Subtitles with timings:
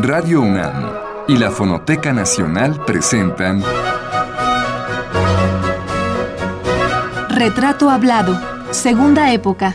[0.00, 0.92] Radio UNAM
[1.26, 3.64] y la Fonoteca Nacional presentan
[7.28, 8.40] Retrato Hablado,
[8.70, 9.74] Segunda Época.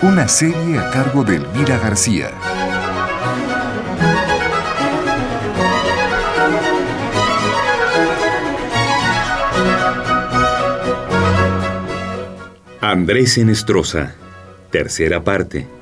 [0.00, 2.30] Una serie a cargo de Elvira García.
[12.80, 14.14] Andrés Enestrosa,
[14.70, 15.81] tercera parte.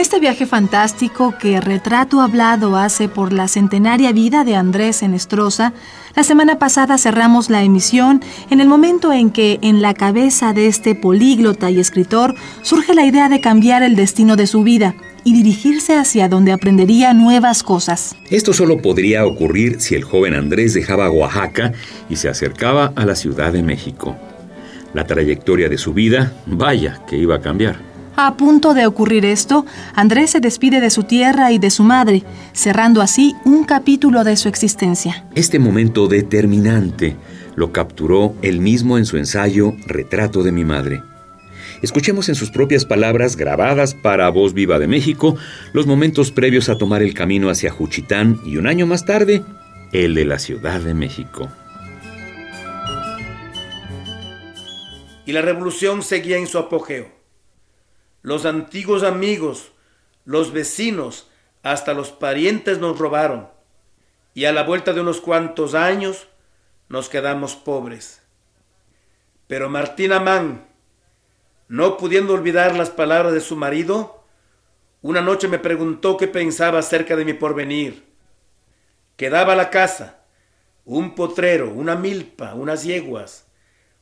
[0.00, 5.74] Este viaje fantástico que Retrato Hablado hace por la centenaria vida de Andrés Enestrosa,
[6.16, 10.68] la semana pasada cerramos la emisión en el momento en que en la cabeza de
[10.68, 15.34] este políglota y escritor surge la idea de cambiar el destino de su vida y
[15.34, 18.16] dirigirse hacia donde aprendería nuevas cosas.
[18.30, 21.72] Esto solo podría ocurrir si el joven Andrés dejaba Oaxaca
[22.08, 24.16] y se acercaba a la Ciudad de México.
[24.94, 27.89] La trayectoria de su vida, vaya, que iba a cambiar.
[28.22, 32.22] A punto de ocurrir esto, Andrés se despide de su tierra y de su madre,
[32.52, 35.24] cerrando así un capítulo de su existencia.
[35.34, 37.16] Este momento determinante
[37.56, 41.02] lo capturó él mismo en su ensayo Retrato de mi madre.
[41.80, 45.36] Escuchemos en sus propias palabras, grabadas para Voz Viva de México,
[45.72, 49.42] los momentos previos a tomar el camino hacia Juchitán y un año más tarde,
[49.92, 51.48] el de la Ciudad de México.
[55.24, 57.19] Y la revolución seguía en su apogeo.
[58.22, 59.72] Los antiguos amigos,
[60.24, 61.30] los vecinos,
[61.62, 63.48] hasta los parientes nos robaron.
[64.34, 66.28] Y a la vuelta de unos cuantos años
[66.88, 68.22] nos quedamos pobres.
[69.46, 70.68] Pero Martín Amán,
[71.68, 74.24] no pudiendo olvidar las palabras de su marido,
[75.02, 78.04] una noche me preguntó qué pensaba acerca de mi porvenir.
[79.16, 80.20] Quedaba la casa,
[80.84, 83.46] un potrero, una milpa, unas yeguas,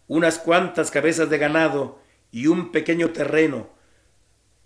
[0.09, 2.01] unas cuantas cabezas de ganado
[2.33, 3.78] y un pequeño terreno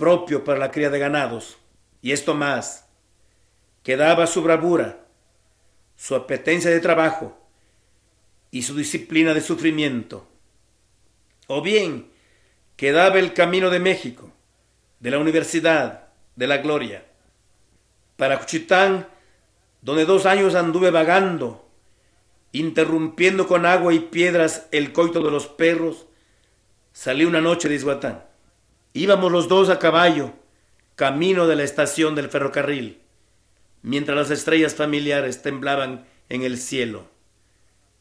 [0.03, 1.59] propio para la cría de ganados.
[2.01, 2.89] Y esto más,
[3.85, 5.07] quedaba su bravura,
[5.95, 7.39] su apetencia de trabajo
[8.51, 10.27] y su disciplina de sufrimiento.
[11.47, 12.11] O bien,
[12.75, 14.33] quedaba el camino de México,
[14.99, 17.07] de la universidad, de la gloria.
[18.17, 19.07] Para Cuchitán,
[19.83, 21.71] donde dos años anduve vagando,
[22.51, 26.07] interrumpiendo con agua y piedras el coito de los perros,
[26.93, 28.32] salí una noche de Izhuatán.
[28.95, 30.33] Íbamos los dos a caballo,
[30.97, 33.01] camino de la estación del ferrocarril,
[33.83, 37.09] mientras las estrellas familiares temblaban en el cielo,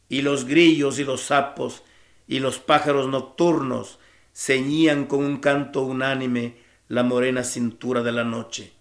[0.10, 1.84] y los grillos y los sapos
[2.28, 4.00] y los pájaros nocturnos
[4.34, 6.58] ceñían con un canto unánime
[6.90, 8.74] la morena cintura de la noche.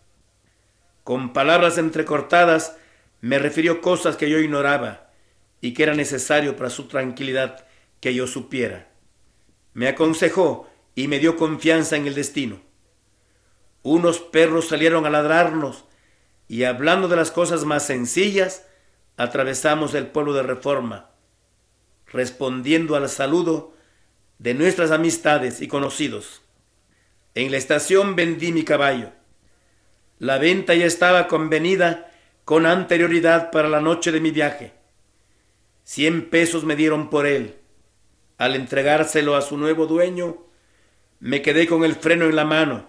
[1.05, 2.77] Con palabras entrecortadas
[3.21, 5.11] me refirió cosas que yo ignoraba
[5.61, 7.67] y que era necesario para su tranquilidad
[8.01, 8.89] que yo supiera.
[9.75, 10.70] Me aconsejó
[11.01, 12.61] y me dio confianza en el destino.
[13.83, 15.87] Unos perros salieron a ladrarnos
[16.47, 18.67] y hablando de las cosas más sencillas,
[19.17, 21.09] atravesamos el pueblo de Reforma,
[22.07, 23.73] respondiendo al saludo
[24.39, 26.43] de nuestras amistades y conocidos.
[27.35, 29.11] En la estación vendí mi caballo.
[30.19, 32.13] La venta ya estaba convenida
[32.45, 34.75] con anterioridad para la noche de mi viaje.
[35.85, 37.57] Cien pesos me dieron por él.
[38.37, 40.50] Al entregárselo a su nuevo dueño,
[41.21, 42.87] me quedé con el freno en la mano,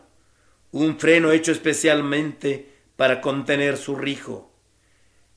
[0.72, 4.52] un freno hecho especialmente para contener su rijo,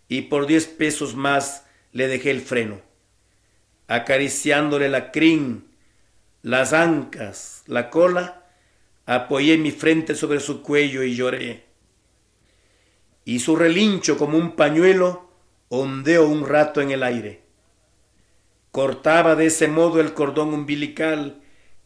[0.09, 2.81] y por diez pesos más le dejé el freno,
[3.88, 5.69] acariciándole la crin
[6.43, 8.47] las ancas, la cola,
[9.06, 11.65] apoyé mi frente sobre su cuello y lloré.
[13.25, 15.31] Y su relincho como un pañuelo
[15.71, 17.44] ondeó un rato en el aire.
[18.71, 21.41] Cortaba de ese modo el cordón umbilical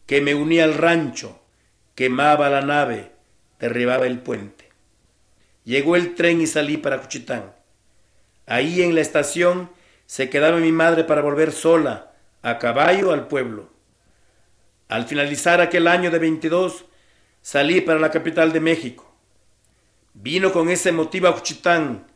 [0.09, 1.39] que me unía al rancho,
[1.93, 3.11] quemaba la nave,
[3.59, 4.67] derribaba el puente.
[5.65, 7.53] Llegó el tren y salí para Cuchitán.
[8.47, 9.69] Ahí en la estación
[10.07, 13.69] se quedaba mi madre para volver sola, a caballo, al pueblo.
[14.87, 16.85] Al finalizar aquel año de 22,
[17.43, 19.15] salí para la capital de México.
[20.15, 22.07] Vino con ese motivo a Juchitán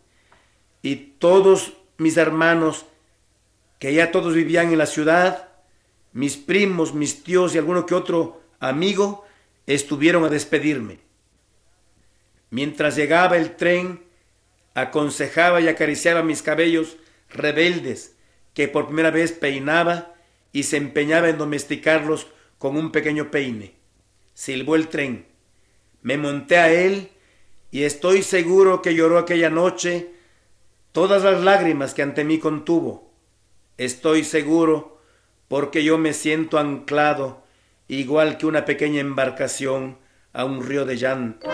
[0.81, 2.88] y todos mis hermanos,
[3.77, 5.52] que ya todos vivían en la ciudad,
[6.13, 9.25] mis primos, mis tíos y alguno que otro amigo,
[9.65, 11.00] estuvieron a despedirme.
[12.50, 14.04] Mientras llegaba el tren,
[14.75, 16.98] aconsejaba y acariciaba mis cabellos
[17.30, 18.15] rebeldes
[18.54, 20.13] que por primera vez peinaba
[20.51, 22.27] y se empeñaba en domesticarlos
[22.59, 23.74] con un pequeño peine.
[24.36, 25.25] Silbó el tren.
[26.01, 27.09] Me monté a él
[27.71, 30.12] y estoy seguro que lloró aquella noche
[30.92, 33.12] todas las lágrimas que ante mí contuvo.
[33.77, 34.93] Estoy seguro
[35.53, 37.44] porque yo me siento anclado
[37.88, 40.00] igual que una pequeña embarcación
[40.33, 41.47] a un río de llanto.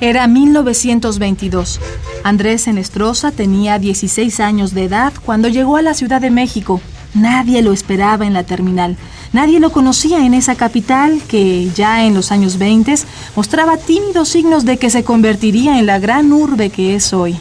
[0.00, 1.80] Era 1922.
[2.24, 6.80] Andrés Enestrosa tenía 16 años de edad cuando llegó a la Ciudad de México.
[7.14, 8.96] Nadie lo esperaba en la terminal.
[9.32, 12.94] Nadie lo conocía en esa capital que ya en los años 20
[13.34, 17.36] mostraba tímidos signos de que se convertiría en la gran urbe que es hoy.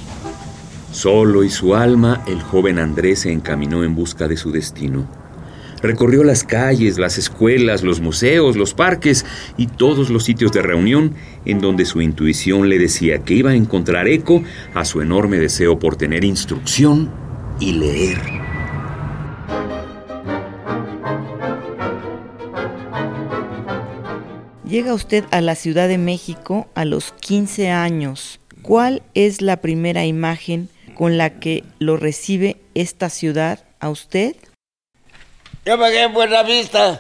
[0.92, 5.06] Solo y su alma, el joven Andrés se encaminó en busca de su destino.
[5.82, 9.26] Recorrió las calles, las escuelas, los museos, los parques
[9.58, 11.14] y todos los sitios de reunión
[11.46, 14.42] en donde su intuición le decía que iba a encontrar eco
[14.74, 17.12] a su enorme deseo por tener instrucción
[17.60, 18.45] y leer.
[24.68, 28.40] Llega usted a la Ciudad de México a los 15 años.
[28.64, 34.36] ¿Cuál es la primera imagen con la que lo recibe esta ciudad a usted?
[35.66, 37.00] Yo me quedé en Buena Vista.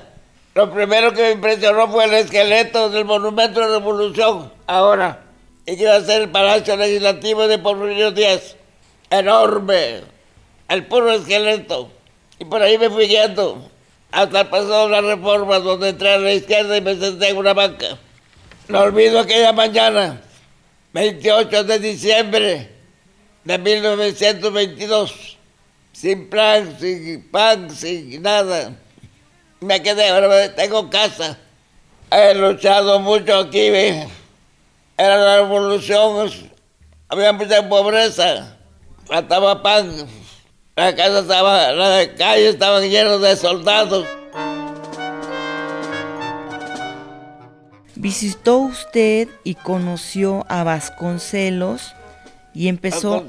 [0.54, 5.24] Lo primero que me impresionó fue el esqueleto del Monumento de la Revolución, ahora.
[5.66, 8.58] Y que iba a ser el Palacio Legislativo de Porfirio Díaz.
[9.10, 10.02] Enorme.
[10.70, 11.90] El puro esqueleto.
[12.38, 13.72] Y por ahí me fui yendo.
[14.16, 17.98] Hasta pasó la reforma donde entré a la izquierda y me senté en una banca.
[18.70, 20.22] No olvido aquella mañana,
[20.94, 22.70] 28 de diciembre
[23.44, 25.38] de 1922
[25.92, 28.72] sin plan, sin pan, sin nada.
[29.60, 31.38] Me quedé, tengo casa.
[32.10, 33.68] He luchado mucho aquí.
[34.98, 36.32] Era la revolución,
[37.10, 38.56] había mucha pobreza,
[39.06, 40.08] faltaba pan.
[40.78, 44.06] La casa estaba, las calles estaban llenas de soldados.
[47.96, 51.94] Visitó usted y conoció a Vasconcelos
[52.54, 53.26] y empezó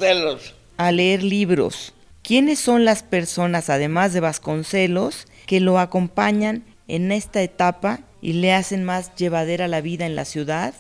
[0.77, 1.95] a leer libros.
[2.25, 8.55] ¿Quiénes son las personas, además de Vasconcelos, que lo acompañan en esta etapa y le
[8.55, 10.75] hacen más llevadera la vida en la ciudad?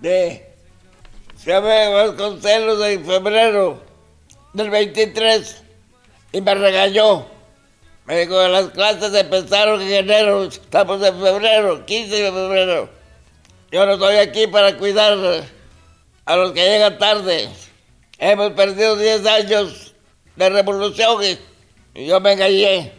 [0.00, 0.54] De
[1.36, 3.89] se Vasconcelos en febrero
[4.52, 5.62] del 23
[6.32, 7.26] y me regañó.
[8.06, 12.88] Me dijo, las clases empezaron en enero, estamos en febrero, 15 de febrero.
[13.70, 15.16] Yo no estoy aquí para cuidar
[16.24, 17.48] a los que llegan tarde.
[18.18, 19.94] Hemos perdido 10 años
[20.34, 21.22] de revolución
[21.94, 22.92] y yo me engañé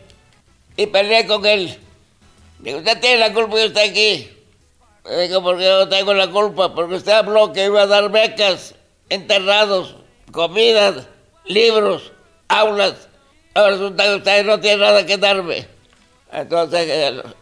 [0.77, 1.77] y peleé con él.
[2.59, 4.29] Digo, usted tiene la culpa de estar aquí.
[5.03, 8.75] Me dijo, porque yo tengo la culpa, porque usted habló que iba a dar becas,
[9.09, 9.95] enterrados,
[10.31, 11.07] comidas,
[11.45, 12.11] libros,
[12.47, 13.07] aulas.
[13.53, 15.67] Ahora resulta que usted no tiene nada que darme.
[16.31, 16.89] Entonces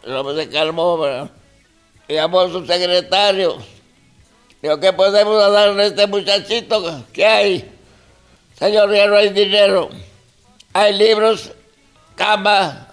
[0.04, 1.28] el hombre se calmó,
[2.08, 3.58] y llamó a su secretario.
[4.60, 7.04] Digo, ¿qué podemos darle a este muchachito?
[7.12, 7.72] ¿Qué hay?
[8.58, 9.88] Señor, ya no hay dinero.
[10.72, 11.52] Hay libros,
[12.16, 12.88] cama,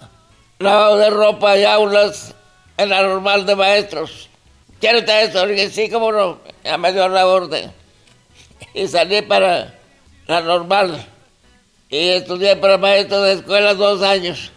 [0.58, 2.34] lavado de ropa y aulas
[2.76, 4.28] en la normal de maestros.
[4.80, 5.46] ¿Quiere usted eso?
[5.46, 6.38] dije, sí, cómo no.
[6.64, 7.72] Ya me dio la orden.
[8.72, 9.77] Y salí para
[10.28, 11.04] la normal.
[11.88, 14.52] Y estudié para maestro de escuela dos años.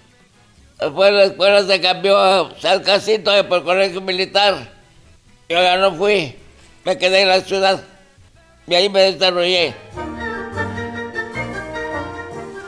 [0.79, 4.69] Después la escuela se cambió a San Casito por el colegio militar.
[5.47, 6.35] Yo ya no fui.
[6.83, 7.81] Me quedé en la ciudad.
[8.68, 9.73] Y ahí me desarrollé.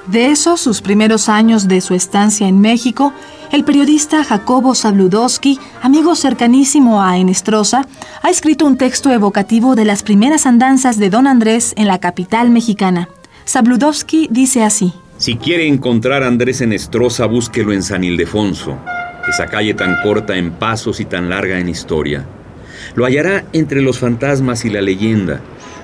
[0.07, 3.13] De esos sus primeros años de su estancia en México,
[3.53, 7.87] el periodista Jacobo Zabludowski, amigo cercanísimo a Enestrosa,
[8.23, 12.49] ha escrito un texto evocativo de las primeras andanzas de Don Andrés en la capital
[12.49, 13.09] mexicana.
[13.47, 18.75] Zabludowski dice así: Si quiere encontrar a Andrés Enestrosa, búsquelo en San Ildefonso,
[19.29, 22.25] esa calle tan corta en pasos y tan larga en historia.
[22.95, 25.41] Lo hallará entre los fantasmas y la leyenda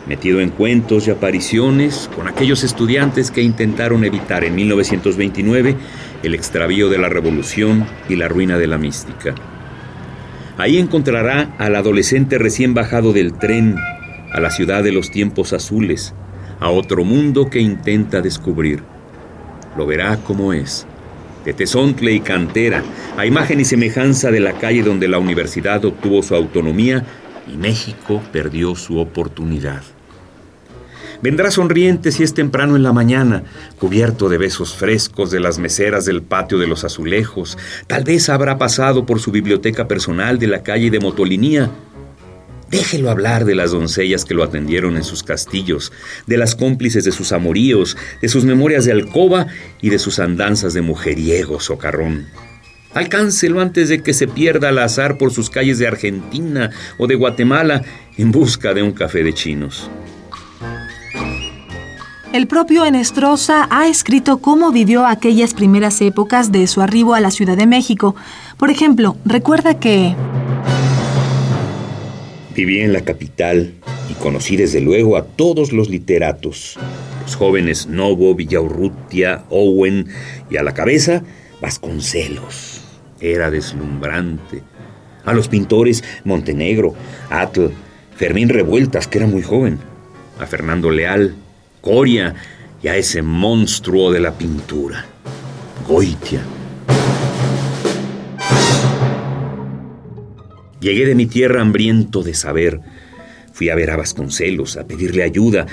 [0.10, 5.76] metido en cuentos y apariciones con aquellos estudiantes que intentaron evitar en 1929
[6.24, 9.36] el extravío de la revolución y la ruina de la mística.
[10.58, 13.76] Ahí encontrará al adolescente recién bajado del tren,
[14.32, 16.14] a la ciudad de los tiempos azules,
[16.60, 18.84] a otro mundo que intenta descubrir.
[19.78, 20.86] Lo verá como es,
[21.46, 22.84] de tesontle y cantera,
[23.18, 27.06] a imagen y semejanza de la calle donde la universidad obtuvo su autonomía
[27.52, 29.82] y México perdió su oportunidad.
[31.22, 33.44] Vendrá sonriente si es temprano en la mañana,
[33.78, 37.58] cubierto de besos frescos de las meseras del patio de los azulejos.
[37.88, 41.70] Tal vez habrá pasado por su biblioteca personal de la calle de Motolinía.
[42.70, 45.92] Déjelo hablar de las doncellas que lo atendieron en sus castillos,
[46.26, 49.48] de las cómplices de sus amoríos, de sus memorias de alcoba
[49.82, 52.28] y de sus andanzas de mujeriego socarrón.
[52.94, 57.16] Alcáncelo antes de que se pierda al azar por sus calles de Argentina o de
[57.16, 57.84] Guatemala
[58.18, 59.90] en busca de un café de chinos.
[62.32, 67.32] El propio Enestrosa ha escrito cómo vivió aquellas primeras épocas de su arribo a la
[67.32, 68.16] Ciudad de México.
[68.56, 70.14] Por ejemplo, recuerda que...
[72.54, 73.74] Viví en la capital
[74.12, 76.78] y conocí desde luego a todos los literatos,
[77.24, 80.08] los jóvenes Novo, Villaurrutia, Owen
[80.52, 81.24] y a la cabeza
[81.62, 82.82] Vasconcelos.
[83.20, 84.62] Era deslumbrante.
[85.26, 86.94] A los pintores Montenegro,
[87.32, 87.70] Atl,
[88.16, 89.80] Fermín Revueltas, que era muy joven,
[90.40, 91.36] a Fernando Leal,
[91.82, 92.36] Coria
[92.84, 95.06] y a ese monstruo de la pintura,
[95.88, 96.42] Goitia.
[100.80, 102.80] Llegué de mi tierra hambriento de saber.
[103.54, 105.66] Fui a ver a Vasconcelos, a pedirle ayuda.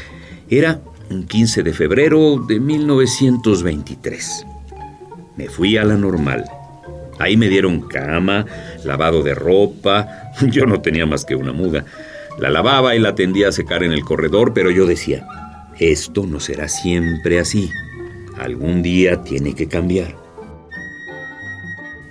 [0.49, 4.47] Era un 15 de febrero de 1923.
[5.37, 6.45] Me fui a la normal.
[7.19, 8.47] Ahí me dieron cama,
[8.85, 10.33] lavado de ropa.
[10.51, 11.85] Yo no tenía más que una muda.
[12.39, 15.27] La lavaba y la tendía a secar en el corredor, pero yo decía,
[15.79, 17.71] esto no será siempre así.
[18.39, 20.17] Algún día tiene que cambiar.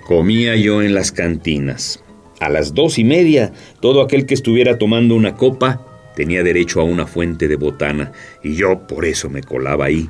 [0.04, 2.02] Comía yo en las cantinas.
[2.38, 6.84] A las dos y media, todo aquel que estuviera tomando una copa tenía derecho a
[6.84, 10.08] una fuente de botana, y yo por eso me colaba ahí.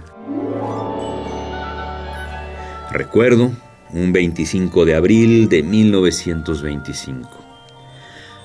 [2.92, 3.52] Recuerdo
[3.92, 7.28] un 25 de abril de 1925.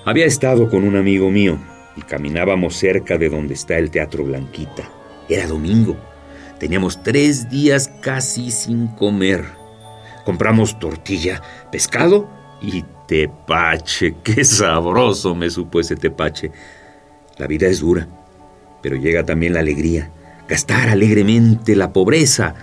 [0.06, 1.60] Había estado con un amigo mío
[1.96, 5.00] y caminábamos cerca de donde está el Teatro Blanquita.
[5.31, 5.95] Era domingo.
[6.59, 9.45] Teníamos tres días casi sin comer.
[10.25, 12.29] Compramos tortilla, pescado
[12.61, 14.15] y tepache.
[14.23, 16.51] Qué sabroso me supo ese tepache.
[17.38, 18.09] La vida es dura,
[18.83, 20.11] pero llega también la alegría.
[20.50, 22.53] Gastar alegremente la pobreza.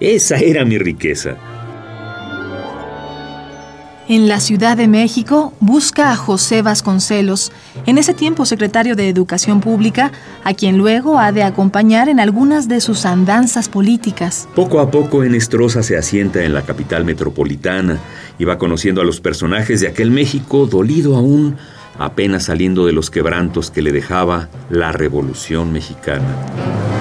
[0.00, 1.36] Esa era mi riqueza.
[4.08, 7.50] En la Ciudad de México busca a José Vasconcelos,
[7.86, 10.12] en ese tiempo secretario de Educación Pública,
[10.44, 14.48] a quien luego ha de acompañar en algunas de sus andanzas políticas.
[14.54, 17.98] Poco a poco Enestrosa se asienta en la capital metropolitana
[18.38, 21.56] y va conociendo a los personajes de aquel México dolido aún,
[21.98, 26.95] apenas saliendo de los quebrantos que le dejaba la Revolución Mexicana.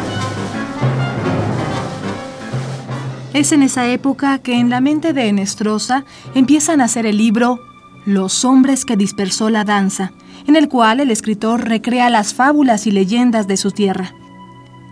[3.35, 7.59] Es en esa época que en la mente de Enestrosa empieza a nacer el libro
[8.05, 10.13] Los hombres que dispersó la danza,
[10.47, 14.15] en el cual el escritor recrea las fábulas y leyendas de su tierra.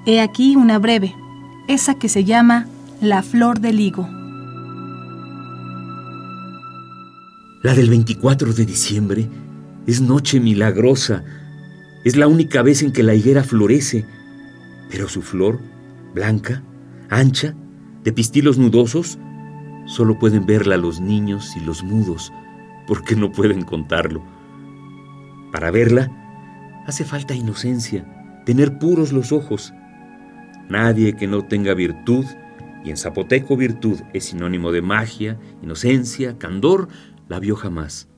[0.05, 1.15] He aquí una breve,
[1.69, 2.67] esa que se llama
[2.99, 4.09] La flor del higo.
[7.61, 9.29] La del 24 de diciembre
[9.87, 11.23] es noche milagrosa.
[12.03, 14.05] Es la única vez en que la higuera florece,
[14.91, 15.61] pero su flor,
[16.13, 16.61] blanca,
[17.09, 17.55] ancha,
[18.03, 19.17] de pistilos nudosos,
[19.85, 22.33] solo pueden verla los niños y los mudos,
[22.87, 24.23] porque no pueden contarlo.
[25.51, 26.11] Para verla,
[26.85, 29.73] hace falta inocencia, tener puros los ojos.
[30.69, 32.25] Nadie que no tenga virtud,
[32.83, 36.89] y en zapoteco virtud es sinónimo de magia, inocencia, candor,
[37.29, 38.09] la vio jamás.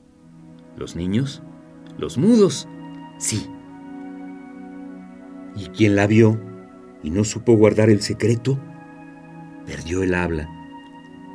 [0.76, 1.42] Los niños,
[1.98, 2.68] los mudos,
[3.18, 3.46] sí.
[5.54, 6.40] ¿Y quien la vio
[7.02, 8.58] y no supo guardar el secreto?
[9.66, 10.48] Perdió el habla,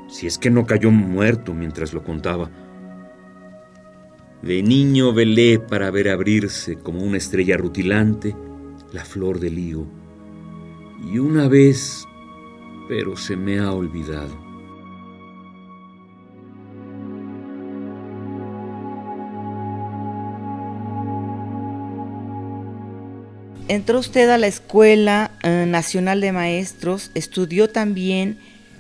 [0.08, 2.50] si es que no cayó muerto mientras lo contaba.
[4.42, 8.36] De niño velé para ver abrirse como una estrella rutilante
[8.92, 9.88] la flor del higo.
[11.12, 12.06] Y una vez,
[12.88, 14.51] pero se me ha olvidado.
[23.72, 28.38] Entró usted a la Escuela eh, Nacional de Maestros, estudió también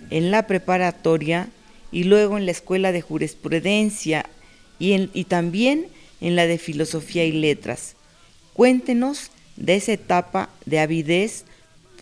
[0.09, 1.47] en la preparatoria
[1.93, 4.25] y luego en la Escuela de Jurisprudencia
[4.79, 5.87] y, también
[6.19, 7.95] en la de Filosofía y Letras.
[8.51, 11.45] Cuéntenos de esa etapa de avidez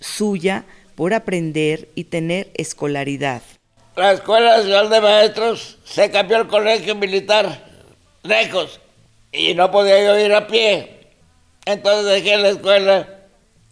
[0.02, 0.64] suya
[0.96, 3.44] por aprender y tener escolaridad.
[3.98, 7.70] La Escuela Nacional de Maestros se cambió al colegio militar,
[8.24, 8.82] lejos,
[9.32, 10.99] y no podía yo ir a pie.
[11.70, 13.08] Entonces dejé la escuela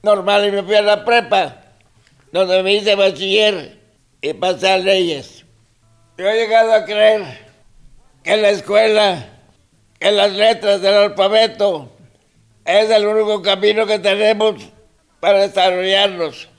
[0.04, 1.64] normal y me fui a la prepa,
[2.32, 3.80] donde me hice bachiller
[4.22, 5.44] y pasé a leyes.
[6.16, 7.24] Yo he llegado a creer
[8.24, 9.26] que la escuela,
[10.00, 11.90] que las letras del alfabeto,
[12.66, 14.62] es el único camino que tenemos
[15.20, 16.50] para desarrollarnos,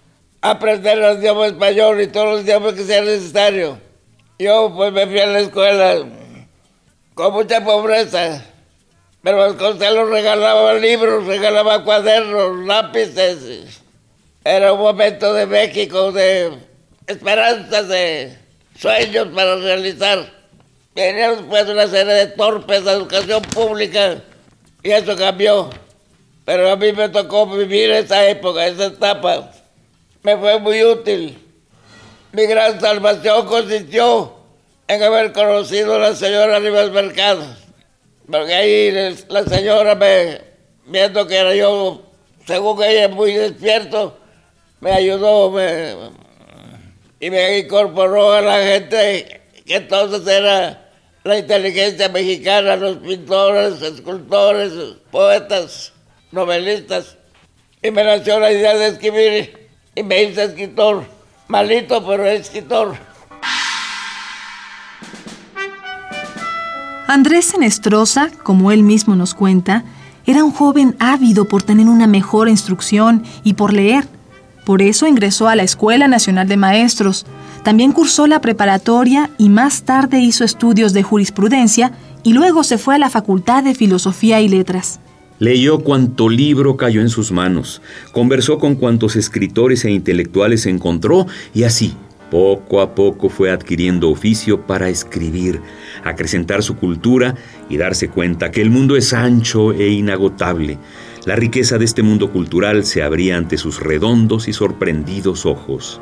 [0.40, 3.78] aprender el idioma español y todos los idiomas que sea necesario.
[4.40, 6.04] Yo pues me fui a la escuela
[7.14, 8.44] con mucha pobreza
[9.22, 13.80] pero Vasconcelos regalaba libros, regalaba cuadernos, lápices.
[14.44, 16.56] Era un momento de México, de
[17.06, 18.36] esperanzas, de
[18.78, 20.32] sueños para realizar.
[20.94, 24.22] Venía después una serie de torpes de educación pública
[24.82, 25.70] y eso cambió.
[26.44, 29.50] Pero a mí me tocó vivir esa época, esa etapa.
[30.22, 31.38] me fue muy útil.
[32.32, 34.34] Mi gran salvación consistió
[34.86, 37.44] en haber conocido a la señora Rivas Mercado.
[38.30, 40.40] Porque ahí la señora me,
[40.86, 42.02] viendo que era yo,
[42.46, 44.18] según ella, muy despierto,
[44.80, 45.52] me ayudó
[47.20, 50.90] y me incorporó a la gente que entonces era
[51.24, 54.72] la inteligencia mexicana, los pintores, escultores,
[55.10, 55.92] poetas,
[56.30, 57.16] novelistas.
[57.82, 61.04] Y me nació la idea de escribir y me hice escritor.
[61.48, 62.94] Malito, pero escritor.
[67.08, 69.82] Andrés Senestrosa, como él mismo nos cuenta,
[70.26, 74.06] era un joven ávido por tener una mejor instrucción y por leer.
[74.66, 77.24] Por eso ingresó a la Escuela Nacional de Maestros.
[77.62, 81.92] También cursó la preparatoria y más tarde hizo estudios de jurisprudencia
[82.24, 85.00] y luego se fue a la Facultad de Filosofía y Letras.
[85.38, 87.80] Leyó cuanto libro cayó en sus manos,
[88.12, 91.94] conversó con cuantos escritores e intelectuales encontró y así,
[92.30, 95.62] poco a poco fue adquiriendo oficio para escribir,
[96.04, 97.34] acrecentar su cultura
[97.68, 100.78] y darse cuenta que el mundo es ancho e inagotable.
[101.24, 106.00] La riqueza de este mundo cultural se abría ante sus redondos y sorprendidos ojos.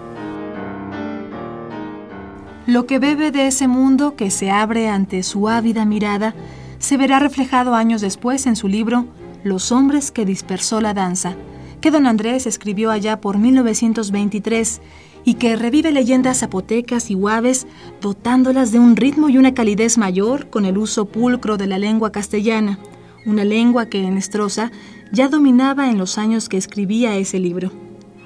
[2.67, 6.35] Lo que bebe de ese mundo que se abre ante su ávida mirada
[6.79, 9.07] se verá reflejado años después en su libro
[9.45, 11.37] Los hombres que dispersó la danza,
[11.81, 14.81] que don Andrés escribió allá por 1923
[15.27, 17.67] y que revive leyendas zapotecas y guaves,
[18.01, 22.13] dotándolas de un ritmo y una calidez mayor con el uso pulcro de la lengua
[22.13, 22.79] castellana,
[23.27, 24.71] una lengua que en Estroza
[25.11, 27.73] ya dominaba en los años que escribía ese libro.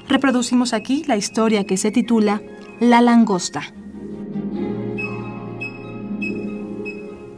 [0.09, 2.43] Reproducimos aquí la historia que se titula
[2.81, 3.63] La langosta.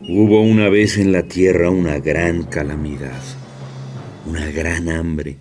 [0.08, 3.22] Hubo una vez en la tierra una gran calamidad,
[4.26, 5.36] una gran hambre,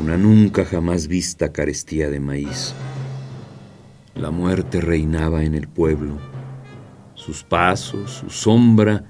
[0.00, 2.72] una nunca jamás vista carestía de maíz.
[4.14, 6.18] La muerte reinaba en el pueblo.
[7.14, 9.02] Sus pasos, su sombra,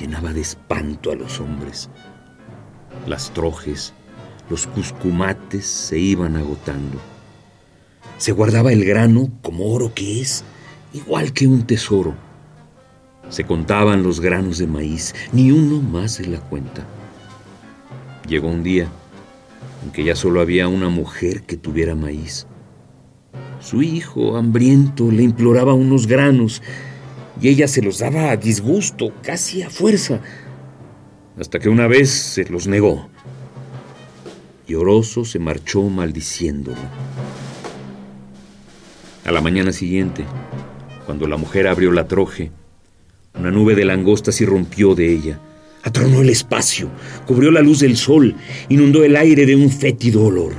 [0.00, 1.88] llenaba de espanto a los hombres.
[3.06, 3.94] Las trojes,
[4.50, 6.98] los cuscumates se iban agotando.
[8.18, 10.42] Se guardaba el grano como oro que es,
[10.92, 12.14] igual que un tesoro.
[13.28, 16.84] Se contaban los granos de maíz, ni uno más de la cuenta.
[18.28, 18.88] Llegó un día
[19.84, 22.48] en que ya solo había una mujer que tuviera maíz.
[23.62, 26.62] Su hijo, hambriento, le imploraba unos granos
[27.40, 30.20] y ella se los daba a disgusto, casi a fuerza,
[31.38, 33.08] hasta que una vez se los negó.
[34.66, 36.76] Lloroso se marchó maldiciéndolo.
[39.24, 40.24] A la mañana siguiente,
[41.06, 42.50] cuando la mujer abrió la troje,
[43.38, 45.40] una nube de langostas irrumpió de ella.
[45.84, 46.90] Atronó el espacio,
[47.26, 48.36] cubrió la luz del sol,
[48.68, 50.52] inundó el aire de un fétido olor.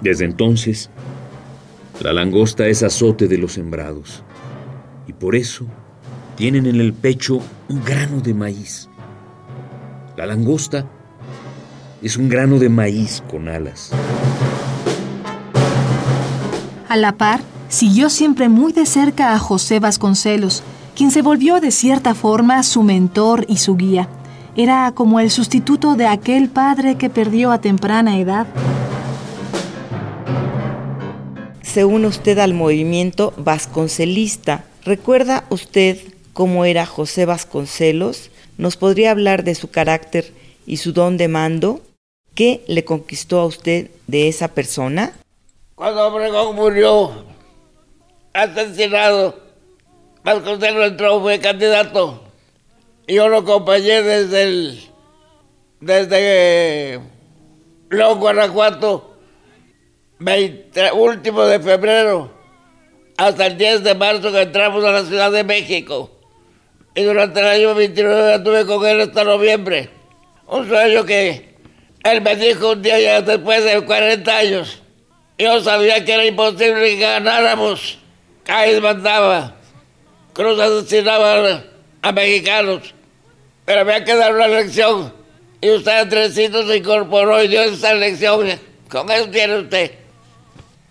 [0.00, 0.90] Desde entonces,
[2.00, 4.22] la langosta es azote de los sembrados
[5.08, 5.66] y por eso
[6.36, 8.88] tienen en el pecho un grano de maíz.
[10.16, 10.86] La langosta
[12.00, 13.90] es un grano de maíz con alas.
[16.88, 20.62] A la par, siguió siempre muy de cerca a José Vasconcelos,
[20.94, 24.08] quien se volvió de cierta forma su mentor y su guía.
[24.56, 28.46] Era como el sustituto de aquel padre que perdió a temprana edad
[31.68, 34.64] se une usted al movimiento vasconcelista.
[34.84, 35.98] ¿Recuerda usted
[36.32, 38.30] cómo era José Vasconcelos?
[38.56, 40.32] ¿Nos podría hablar de su carácter
[40.66, 41.82] y su don de mando?
[42.34, 45.12] ¿Qué le conquistó a usted de esa persona?
[45.74, 47.24] Cuando Obregón murió,
[48.32, 49.38] asesinado,
[50.24, 52.22] Vasconcelos entró, fue candidato.
[53.06, 54.90] Y yo lo acompañé desde el.
[55.80, 57.00] desde
[57.90, 59.17] León, Guanajuato,
[60.18, 62.38] 20, último de febrero
[63.18, 66.10] hasta el 10 de marzo que entramos a la Ciudad de México.
[66.94, 69.90] Y durante el año 29 estuve con él hasta noviembre.
[70.46, 71.56] Un sueño que
[72.04, 74.82] él me dijo un día ya después de 40 años.
[75.36, 77.98] Yo sabía que era imposible que ganáramos.
[78.44, 79.56] Cáiz mandaba.
[80.32, 81.64] Cruz asesinaba
[82.02, 82.94] a, mexicanos.
[83.64, 85.12] Pero había que dar una lección.
[85.60, 88.48] Y usted, Andresito, se incorporó y dio esa lección.
[88.88, 89.92] Con eso tiene usted.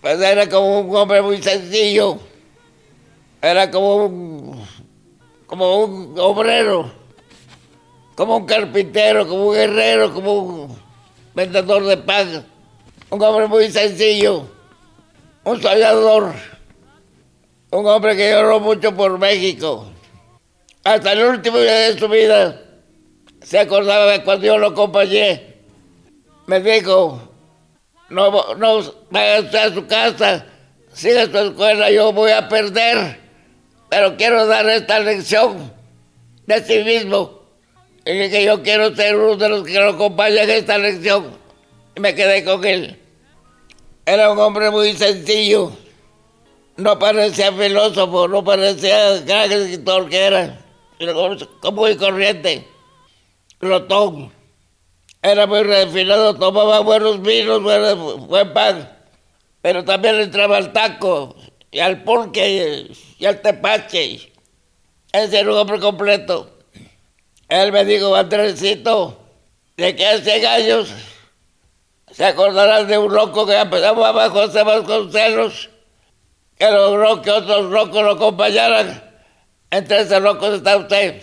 [0.02, 2.20] Pues era como un hombre muy sencillo.
[3.42, 4.68] Era como un,
[5.46, 6.92] como un obrero,
[8.16, 10.78] como un carpintero, como un guerrero, como un
[11.34, 12.46] vendedor de pan.
[13.10, 14.46] Un hombre muy sencillo,
[15.44, 16.34] un soñador,
[17.72, 19.86] un hombre que lloró mucho por México.
[20.84, 22.62] Hasta el último día de su vida
[23.42, 25.56] se acordaba de cuando yo lo acompañé.
[26.48, 27.27] Me dijo,
[28.10, 30.46] no, no vaya a su casa,
[30.94, 33.20] siga su escuela, yo voy a perder.
[33.90, 35.72] Pero quiero dar esta lección
[36.46, 37.42] de sí mismo.
[38.06, 41.38] Y que yo quiero ser uno de los que lo acompañan en esta lección.
[41.96, 43.00] Y me quedé con él.
[44.06, 45.72] Era un hombre muy sencillo.
[46.78, 50.66] No parecía filósofo, no parecía gran escritor que era.
[51.74, 52.68] Muy corriente.
[53.60, 54.37] Glotón.
[55.22, 57.62] Era muy refinado, tomaba buenos vinos,
[58.28, 58.98] buen pan.
[59.62, 61.36] Pero también entraba al taco,
[61.72, 64.32] y al pulque, y al tepache.
[65.12, 66.50] Ese era un hombre completo.
[67.50, 69.18] Él me dijo, Andresito,
[69.76, 70.90] de que hace años
[72.12, 75.70] se acordarán de un loco que abajo José Vasconcelos,
[76.58, 79.04] que logró que otros locos lo acompañaran.
[79.70, 81.22] Entre esos locos está usted.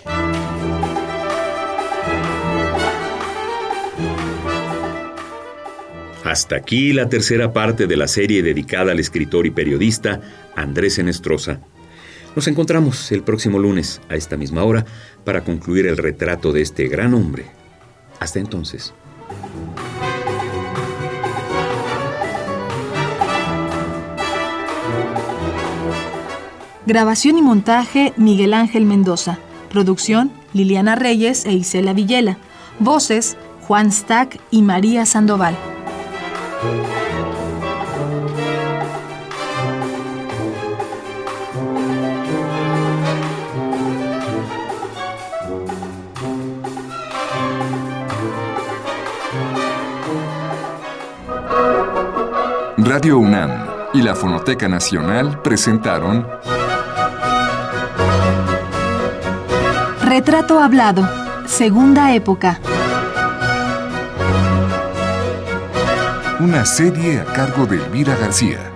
[6.25, 10.23] Hasta aquí la tercera parte de la serie dedicada al escritor y periodista
[10.57, 11.61] Andrés Enestrosa.
[12.35, 14.87] Nos encontramos el próximo lunes a esta misma hora
[15.23, 17.45] para concluir el retrato de este gran hombre.
[18.21, 18.95] Hasta entonces.
[26.87, 29.39] Grabación y montaje Miguel Ángel Mendoza.
[29.71, 32.39] Producción Liliana Reyes e Isela Villela.
[32.79, 33.37] Voces
[33.69, 35.55] Juan Stack y María Sandoval.
[52.77, 53.51] Radio UNAM
[53.93, 56.27] y la Fonoteca Nacional presentaron
[60.03, 61.03] Retrato Hablado,
[61.47, 62.61] Segunda Época.
[66.45, 68.74] Una serie a cargo de Elvira García.